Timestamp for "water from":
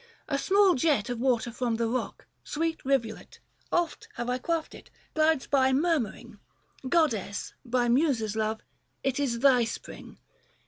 1.19-1.75